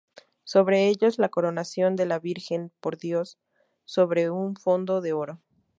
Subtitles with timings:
[0.45, 3.37] Sobre ellos, la coronación de la Virgen por Dios,
[3.85, 5.39] sobre un fondo de oro.